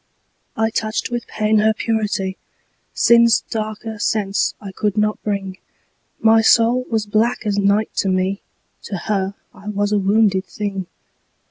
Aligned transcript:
I 0.57 0.71
touched 0.71 1.11
with 1.11 1.27
pain 1.27 1.59
her 1.59 1.75
purity; 1.75 2.35
Sin's 2.91 3.41
darker 3.51 3.99
sense 3.99 4.55
I 4.59 4.71
could 4.71 4.97
not 4.97 5.21
bring: 5.21 5.59
My 6.19 6.41
soul 6.41 6.87
was 6.89 7.05
black 7.05 7.45
as 7.45 7.59
night 7.59 7.93
to 7.97 8.09
me: 8.09 8.41
To 8.85 8.97
her 8.97 9.35
I 9.53 9.67
was 9.69 9.91
a 9.91 9.99
wounded 9.99 10.45
thing. 10.47 10.87